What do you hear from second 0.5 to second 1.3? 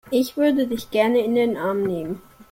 dich gerne